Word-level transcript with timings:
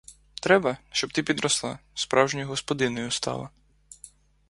Треба, 0.41 0.77
щоб 0.91 1.13
ти 1.13 1.23
підросла, 1.23 1.79
справжньою 1.93 2.47
господинею 2.47 3.11
стала. 3.11 3.49